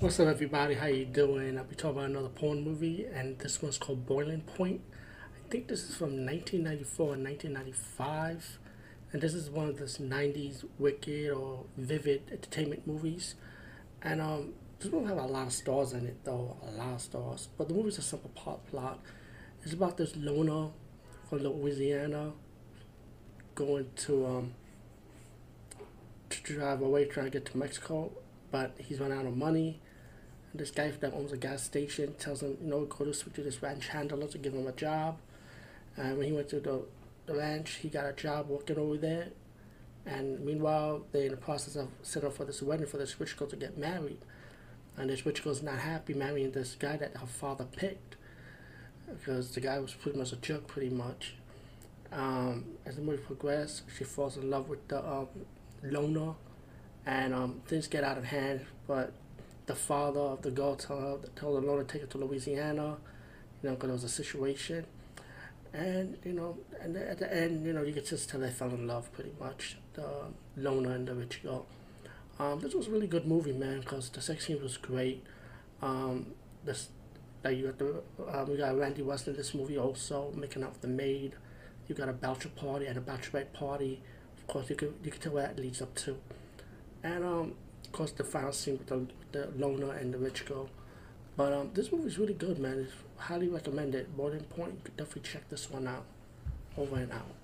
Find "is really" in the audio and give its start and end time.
92.08-92.34